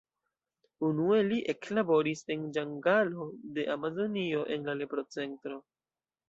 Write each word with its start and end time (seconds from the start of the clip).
Unue 0.85 1.17
li 1.27 1.35
eklaboris 1.53 2.23
en 2.35 2.47
ĝangalo 2.55 3.27
de 3.59 3.67
Amazonio 3.75 4.41
en 4.57 4.67
la 4.71 4.77
lepro-centro. 4.81 5.63